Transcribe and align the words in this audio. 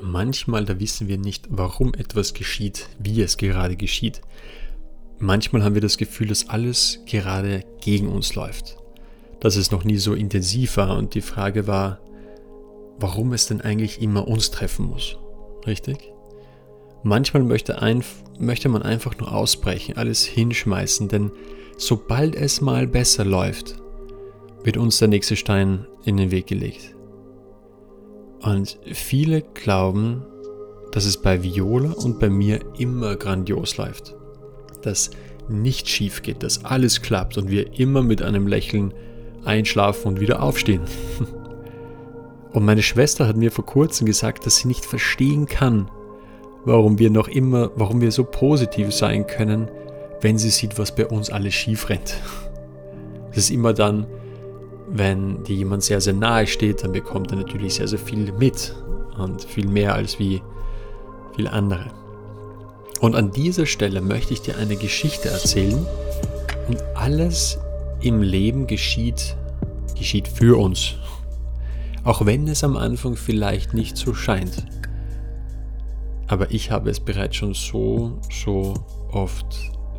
manchmal, 0.00 0.64
da 0.64 0.78
wissen 0.80 1.08
wir 1.08 1.18
nicht, 1.18 1.46
warum 1.50 1.94
etwas 1.94 2.34
geschieht, 2.34 2.88
wie 2.98 3.20
es 3.22 3.36
gerade 3.36 3.76
geschieht. 3.76 4.20
Manchmal 5.18 5.64
haben 5.64 5.74
wir 5.74 5.82
das 5.82 5.98
Gefühl, 5.98 6.28
dass 6.28 6.48
alles 6.48 7.00
gerade 7.06 7.64
gegen 7.80 8.08
uns 8.08 8.34
läuft. 8.34 8.76
Dass 9.40 9.56
es 9.56 9.70
noch 9.70 9.84
nie 9.84 9.96
so 9.96 10.14
intensiv 10.14 10.76
war 10.76 10.96
und 10.96 11.14
die 11.14 11.20
Frage 11.20 11.66
war, 11.66 12.00
warum 12.98 13.32
es 13.32 13.46
denn 13.46 13.60
eigentlich 13.60 14.00
immer 14.00 14.26
uns 14.26 14.50
treffen 14.50 14.86
muss. 14.86 15.16
Richtig? 15.66 16.12
Manchmal 17.02 17.44
möchte, 17.44 17.80
ein, 17.80 18.02
möchte 18.38 18.68
man 18.68 18.82
einfach 18.82 19.16
nur 19.18 19.32
ausbrechen, 19.32 19.96
alles 19.96 20.24
hinschmeißen, 20.24 21.08
denn 21.08 21.30
sobald 21.76 22.34
es 22.34 22.60
mal 22.60 22.86
besser 22.86 23.24
läuft, 23.24 23.76
wird 24.64 24.76
uns 24.76 24.98
der 24.98 25.08
nächste 25.08 25.36
Stein 25.36 25.86
in 26.04 26.16
den 26.16 26.32
Weg 26.32 26.48
gelegt. 26.48 26.94
Und 28.48 28.78
viele 28.92 29.42
glauben, 29.42 30.24
dass 30.92 31.04
es 31.04 31.18
bei 31.18 31.42
Viola 31.42 31.92
und 31.92 32.18
bei 32.18 32.30
mir 32.30 32.60
immer 32.78 33.14
grandios 33.16 33.76
läuft. 33.76 34.16
Dass 34.80 35.10
nichts 35.50 35.90
schief 35.90 36.22
geht, 36.22 36.42
dass 36.42 36.64
alles 36.64 37.02
klappt 37.02 37.36
und 37.36 37.50
wir 37.50 37.78
immer 37.78 38.02
mit 38.02 38.22
einem 38.22 38.46
Lächeln 38.46 38.94
einschlafen 39.44 40.08
und 40.08 40.20
wieder 40.20 40.42
aufstehen. 40.42 40.82
Und 42.50 42.64
meine 42.64 42.82
Schwester 42.82 43.28
hat 43.28 43.36
mir 43.36 43.52
vor 43.52 43.66
kurzem 43.66 44.06
gesagt, 44.06 44.46
dass 44.46 44.56
sie 44.56 44.68
nicht 44.68 44.86
verstehen 44.86 45.44
kann, 45.44 45.90
warum 46.64 46.98
wir 46.98 47.10
noch 47.10 47.28
immer, 47.28 47.70
warum 47.76 48.00
wir 48.00 48.10
so 48.10 48.24
positiv 48.24 48.92
sein 48.92 49.26
können, 49.26 49.68
wenn 50.22 50.38
sie 50.38 50.48
sieht, 50.48 50.78
was 50.78 50.94
bei 50.94 51.06
uns 51.06 51.28
alles 51.28 51.52
schief 51.52 51.90
rennt. 51.90 52.16
Das 53.28 53.44
ist 53.44 53.50
immer 53.50 53.74
dann, 53.74 54.06
wenn 54.90 55.44
dir 55.44 55.56
jemand 55.56 55.82
sehr, 55.82 56.00
sehr 56.00 56.14
nahe 56.14 56.46
steht, 56.46 56.82
dann 56.82 56.92
bekommt 56.92 57.30
er 57.30 57.38
natürlich 57.38 57.74
sehr, 57.74 57.88
sehr 57.88 57.98
viel 57.98 58.32
mit 58.32 58.74
und 59.18 59.44
viel 59.44 59.68
mehr 59.68 59.94
als 59.94 60.18
wie 60.18 60.42
viele 61.34 61.52
andere. 61.52 61.90
Und 63.00 63.14
an 63.14 63.30
dieser 63.30 63.66
Stelle 63.66 64.00
möchte 64.00 64.32
ich 64.32 64.42
dir 64.42 64.56
eine 64.56 64.76
Geschichte 64.76 65.28
erzählen 65.28 65.86
und 66.68 66.82
alles 66.94 67.58
im 68.00 68.22
Leben 68.22 68.66
geschieht, 68.66 69.36
geschieht 69.96 70.26
für 70.26 70.58
uns. 70.58 70.94
Auch 72.04 72.24
wenn 72.26 72.48
es 72.48 72.64
am 72.64 72.76
Anfang 72.76 73.16
vielleicht 73.16 73.74
nicht 73.74 73.96
so 73.96 74.14
scheint. 74.14 74.64
Aber 76.26 76.50
ich 76.50 76.70
habe 76.70 76.90
es 76.90 77.00
bereits 77.00 77.36
schon 77.36 77.54
so, 77.54 78.18
so 78.30 78.74
oft 79.12 79.46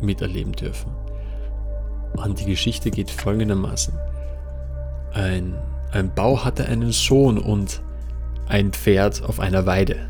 miterleben 0.00 0.52
dürfen. 0.52 0.90
Und 2.16 2.40
die 2.40 2.46
Geschichte 2.46 2.90
geht 2.90 3.10
folgendermaßen. 3.10 3.94
Ein, 5.12 5.54
ein 5.92 6.14
Bau 6.14 6.44
hatte 6.44 6.66
einen 6.66 6.92
Sohn 6.92 7.38
und 7.38 7.82
ein 8.48 8.72
Pferd 8.72 9.22
auf 9.22 9.40
einer 9.40 9.66
Weide. 9.66 10.08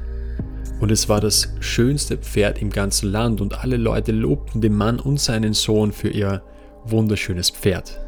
Und 0.81 0.93
es 0.93 1.09
war 1.09 1.21
das 1.21 1.49
schönste 1.61 2.17
Pferd 2.17 2.63
im 2.63 2.71
ganzen 2.71 3.11
Land 3.11 3.41
und 3.41 3.63
alle 3.63 3.77
Leute 3.77 4.13
lobten 4.13 4.61
den 4.61 4.75
Mann 4.75 5.01
und 5.01 5.21
seinen 5.21 5.53
Sohn 5.55 5.93
für 5.93 6.09
ihr 6.09 6.43
wunderschönes 6.85 7.51
Pferd. 7.51 7.99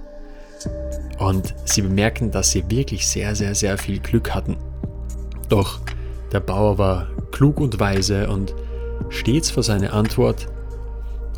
Und 1.18 1.54
sie 1.64 1.82
bemerkten, 1.82 2.30
dass 2.30 2.52
sie 2.52 2.70
wirklich 2.70 3.06
sehr, 3.06 3.34
sehr, 3.34 3.54
sehr 3.54 3.76
viel 3.76 3.98
Glück 3.98 4.34
hatten. 4.34 4.56
Doch 5.48 5.80
der 6.32 6.40
Bauer 6.40 6.78
war 6.78 7.08
klug 7.32 7.60
und 7.60 7.80
weise 7.80 8.28
und 8.28 8.54
stets 9.08 9.50
vor 9.50 9.62
seine 9.62 9.92
Antwort, 9.92 10.46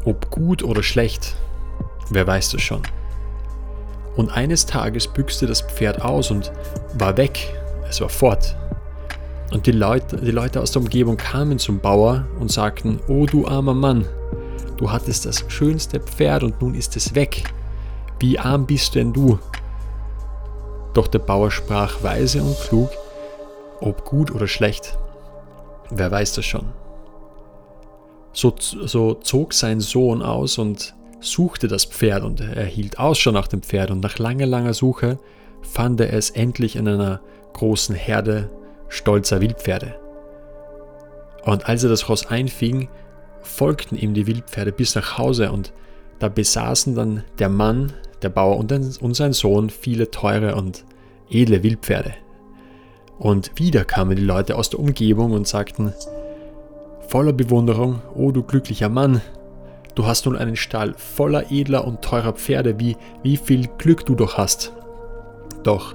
ob 0.05 0.30
gut 0.30 0.62
oder 0.62 0.83
schlecht, 0.83 1.36
wer 2.11 2.27
weiß 2.27 2.50
das 2.50 2.62
schon. 2.62 2.83
Und 4.16 4.30
eines 4.30 4.66
Tages 4.66 5.08
büchste 5.08 5.46
das 5.46 5.62
Pferd 5.62 6.02
aus 6.02 6.30
und 6.30 6.52
war 6.94 7.16
weg, 7.16 7.55
es 7.88 8.00
war 8.00 8.08
fort. 8.08 8.56
Und 9.52 9.66
die 9.66 9.72
Leute, 9.72 10.16
die 10.16 10.30
Leute 10.30 10.60
aus 10.60 10.72
der 10.72 10.82
Umgebung 10.82 11.16
kamen 11.16 11.58
zum 11.58 11.78
Bauer 11.78 12.24
und 12.40 12.50
sagten, 12.50 13.00
oh 13.08 13.27
du 13.27 13.46
armer 13.46 13.74
Mann, 13.74 14.06
du 14.78 14.90
hattest 14.90 15.27
das 15.27 15.44
schönste 15.48 16.00
Pferd 16.00 16.42
und 16.42 16.60
nun 16.60 16.74
ist 16.74 16.96
es 16.96 17.14
weg. 17.14 17.45
Wie 18.18 18.39
arm 18.39 18.67
bist 18.67 18.95
denn 18.95 19.12
du? 19.12 19.39
Doch 20.95 21.06
der 21.06 21.18
Bauer 21.18 21.51
sprach 21.51 22.02
weise 22.02 22.42
und 22.42 22.58
klug, 22.61 22.90
ob 23.80 24.05
gut 24.05 24.30
oder 24.30 24.46
schlecht, 24.46 24.96
wer 25.90 26.11
weiß 26.11 26.34
das 26.34 26.45
schon. 26.45 26.67
So, 28.33 28.55
so 28.58 29.14
zog 29.14 29.52
sein 29.52 29.80
Sohn 29.80 30.22
aus 30.22 30.56
und 30.56 30.95
suchte 31.22 31.68
das 31.68 31.84
Pferd 31.84 32.22
und 32.24 32.40
er 32.40 32.64
hielt 32.64 32.98
Ausschau 32.98 33.30
nach 33.30 33.48
dem 33.48 33.62
Pferd 33.62 33.90
und 33.90 34.00
nach 34.00 34.18
langer, 34.18 34.46
langer 34.46 34.74
Suche 34.74 35.18
fand 35.62 36.00
er 36.00 36.12
es 36.12 36.30
endlich 36.30 36.77
in 36.77 36.88
einer 36.88 37.20
großen 37.55 37.94
Herde 37.94 38.50
stolzer 38.88 39.40
Wildpferde. 39.40 39.94
Und 41.44 41.68
als 41.68 41.83
er 41.83 41.90
das 41.90 42.08
Ross 42.08 42.27
einfing, 42.27 42.88
folgten 43.42 43.96
ihm 43.96 44.14
die 44.14 44.27
Wildpferde 44.27 44.72
bis 44.72 44.94
nach 44.94 45.18
Hause 45.18 45.50
und 45.50 45.72
da 46.18 46.28
besaßen 46.28 46.94
dann 46.94 47.24
der 47.39 47.48
Mann, 47.48 47.92
der 48.22 48.28
Bauer 48.28 48.56
und, 48.56 48.72
und 48.72 49.14
sein 49.14 49.33
Sohn 49.33 49.70
viele 49.70 50.10
teure 50.10 50.54
und 50.54 50.84
edle 51.30 51.62
Wildpferde. 51.62 52.14
Und 53.18 53.52
wieder 53.56 53.84
kamen 53.84 54.16
die 54.16 54.22
Leute 54.22 54.56
aus 54.56 54.70
der 54.70 54.80
Umgebung 54.80 55.33
und 55.33 55.48
sagten, 55.48 55.92
voller 57.08 57.33
Bewunderung, 57.33 58.00
o 58.14 58.30
du 58.30 58.42
glücklicher 58.42 58.89
Mann, 58.89 59.20
du 59.95 60.07
hast 60.07 60.27
nun 60.27 60.36
einen 60.36 60.57
Stall 60.57 60.95
voller 60.97 61.51
edler 61.51 61.86
und 61.86 62.03
teurer 62.03 62.33
Pferde, 62.33 62.79
wie, 62.79 62.97
wie 63.23 63.36
viel 63.36 63.69
Glück 63.79 64.07
du 64.07 64.14
doch 64.14 64.39
hast. 64.39 64.73
Doch 65.63 65.95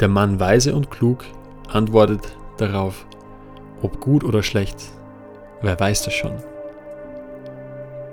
der 0.00 0.08
Mann 0.08 0.38
weise 0.40 0.74
und 0.74 0.90
klug 0.90 1.24
antwortet 1.68 2.20
darauf, 2.58 3.06
ob 3.82 4.00
gut 4.00 4.24
oder 4.24 4.42
schlecht, 4.42 4.76
wer 5.62 5.78
weiß 5.78 6.02
das 6.04 6.14
schon. 6.14 6.32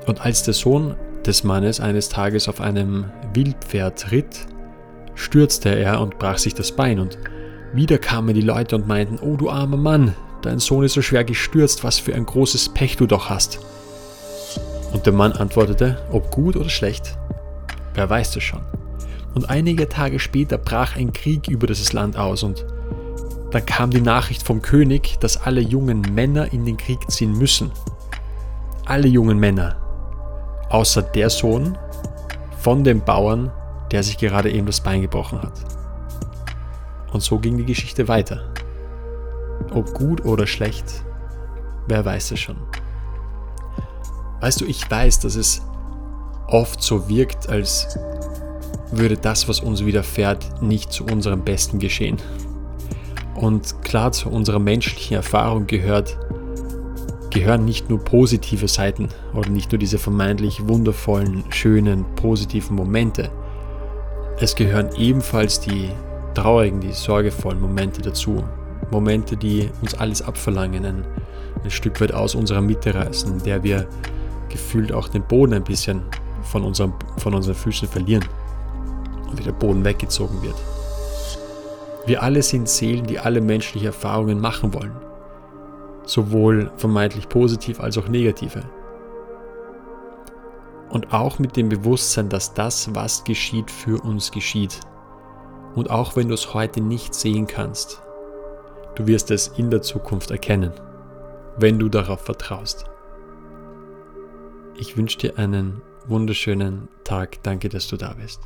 Und 0.08 0.22
als 0.26 0.44
der 0.44 0.54
Sohn 0.54 0.96
des 1.26 1.44
Mannes 1.44 1.80
eines 1.80 2.10
Tages 2.10 2.50
auf 2.50 2.60
einem 2.60 3.06
Wildpferd 3.34 4.12
ritt, 4.12 4.46
stürzte 5.16 5.70
er 5.70 6.02
und 6.02 6.20
brach 6.20 6.38
sich 6.38 6.54
das 6.54 6.72
Bein 6.72 7.00
und 7.00 7.18
wieder 7.74 7.98
kamen 7.98 8.36
die 8.36 8.42
Leute 8.42 8.76
und 8.76 8.88
meinten, 8.88 9.20
oh 9.20 9.36
du 9.36 9.50
armer 9.50 9.78
Mann, 9.78 10.16
dein 10.42 10.60
Sohn 10.60 10.84
ist 10.84 10.94
so 10.94 11.02
schwer 11.02 11.24
gestürzt, 11.24 11.84
was 11.84 12.00
für 12.00 12.14
ein 12.14 12.26
großes 12.26 12.70
Pech 12.70 12.98
du 12.98 13.08
doch 13.08 13.30
hast. 13.30 13.60
Und 14.94 15.06
der 15.06 15.14
Mann 15.14 15.34
antwortete, 15.34 15.98
ob 16.12 16.32
gut 16.32 16.56
oder 16.56 16.70
schlecht, 16.70 17.18
wer 17.96 18.10
weiß 18.10 18.32
das 18.32 18.44
schon. 18.44 18.62
Und 19.34 19.50
einige 19.50 19.90
Tage 19.90 20.20
später 20.20 20.58
brach 20.58 20.96
ein 20.96 21.12
Krieg 21.12 21.48
über 21.48 21.68
dieses 21.68 21.92
Land 21.92 22.16
aus 22.16 22.44
und 22.44 22.66
da 23.50 23.60
kam 23.60 23.92
die 23.92 24.02
Nachricht 24.02 24.44
vom 24.44 24.62
König, 24.62 25.20
dass 25.20 25.38
alle 25.38 25.62
jungen 25.62 26.02
Männer 26.14 26.54
in 26.54 26.66
den 26.66 26.78
Krieg 26.78 27.12
ziehen 27.12 27.38
müssen. 27.38 27.72
Alle 28.86 29.08
jungen 29.08 29.38
Männer, 29.38 29.76
außer 30.70 31.04
der 31.04 31.30
Sohn 31.30 31.78
von 32.58 32.84
dem 32.84 33.02
Bauern, 33.02 33.52
der 33.92 34.02
sich 34.02 34.18
gerade 34.18 34.52
eben 34.52 34.66
das 34.66 34.82
Bein 34.82 35.02
gebrochen 35.02 35.42
hat. 35.42 35.54
Und 37.12 37.22
so 37.22 37.38
ging 37.38 37.58
die 37.58 37.66
Geschichte 37.66 38.08
weiter. 38.08 38.52
Ob 39.72 39.94
gut 39.94 40.26
oder 40.26 40.48
schlecht, 40.48 41.04
wer 41.88 42.04
weiß 42.04 42.32
es 42.32 42.40
schon. 42.40 42.58
Weißt 44.44 44.60
du, 44.60 44.66
ich 44.66 44.92
weiß, 44.92 45.22
dass 45.22 45.38
es 45.38 45.62
oft 46.48 46.84
so 46.84 47.08
wirkt, 47.08 47.48
als 47.48 47.98
würde 48.92 49.16
das, 49.16 49.48
was 49.48 49.62
uns 49.62 49.86
widerfährt, 49.86 50.62
nicht 50.62 50.92
zu 50.92 51.06
unserem 51.06 51.46
Besten 51.46 51.80
geschehen. 51.80 52.18
Und 53.36 53.82
klar, 53.84 54.12
zu 54.12 54.28
unserer 54.28 54.60
menschlichen 54.60 55.16
Erfahrung 55.16 55.66
gehört, 55.66 56.18
gehören 57.30 57.64
nicht 57.64 57.90
nur 57.90 58.04
positive 58.04 58.68
Seiten 58.68 59.08
oder 59.34 59.50
nicht 59.50 59.72
nur 59.72 59.80
diese 59.80 59.98
vermeintlich 59.98 60.68
wundervollen, 60.68 61.46
schönen, 61.50 62.04
positiven 62.18 62.76
Momente. 62.76 63.32
Es 64.42 64.56
gehören 64.56 64.90
ebenfalls 64.98 65.62
die 65.62 65.88
traurigen, 66.34 66.82
die 66.82 66.92
sorgevollen 66.92 67.62
Momente 67.62 68.02
dazu. 68.02 68.44
Momente, 68.92 69.38
die 69.38 69.70
uns 69.82 69.94
alles 69.94 70.22
abverlangen, 70.22 70.86
ein, 70.86 71.06
ein 71.64 71.72
Stück 71.72 72.02
weit 72.02 72.14
aus 72.14 72.36
unserer 72.36 72.60
Mitte 72.60 72.94
reißen, 72.94 73.32
in 73.32 73.44
der 73.46 73.64
wir 73.64 73.88
gefühlt 74.54 74.94
auch 74.94 75.10
den 75.10 75.24
Boden 75.24 75.54
ein 75.54 75.64
bisschen 75.64 76.04
von, 76.44 76.64
unserem, 76.64 76.94
von 77.18 77.34
unseren 77.34 77.56
Füßen 77.56 77.88
verlieren 77.88 78.24
und 79.30 79.38
wie 79.38 79.44
der 79.44 79.52
Boden 79.52 79.84
weggezogen 79.84 80.42
wird. 80.42 80.56
Wir 82.06 82.22
alle 82.22 82.44
sind 82.44 82.70
Seelen, 82.70 83.06
die 83.06 83.20
alle 83.20 83.42
menschliche 83.42 83.88
Erfahrungen 83.88 84.40
machen 84.40 84.74
wollen, 84.74 84.96
sowohl 86.06 86.72
vermeintlich 86.78 87.28
positiv 87.28 87.80
als 87.80 87.98
auch 87.98 88.08
negative. 88.08 88.64
Und 90.90 91.12
auch 91.12 91.40
mit 91.40 91.58
dem 91.58 91.70
Bewusstsein, 91.70 92.30
dass 92.30 92.54
das, 92.54 92.94
was 92.94 93.24
geschieht, 93.24 93.72
für 93.72 94.00
uns 94.04 94.32
geschieht 94.32 94.80
und 95.76 95.90
auch 95.90 96.16
wenn 96.16 96.28
du 96.28 96.36
es 96.36 96.54
heute 96.54 96.82
nicht 96.82 97.16
sehen 97.16 97.48
kannst, 97.48 98.02
du 98.94 99.08
wirst 99.08 99.32
es 99.32 99.48
in 99.48 99.72
der 99.72 99.82
Zukunft 99.82 100.30
erkennen, 100.30 100.72
wenn 101.58 101.80
du 101.80 101.90
darauf 101.90 102.22
vertraust. 102.22 102.86
Ich 104.76 104.98
wünsche 104.98 105.18
dir 105.18 105.38
einen 105.38 105.82
wunderschönen 106.08 106.88
Tag. 107.04 107.42
Danke, 107.44 107.70
dass 107.70 107.88
du 107.88 107.98
da 107.98 108.14
bist. 108.14 108.42